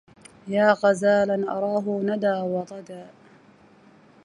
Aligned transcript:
ياغزالا 0.47 1.51
أراه 1.51 2.01
ندا 2.03 2.41
وضدا 2.41 3.05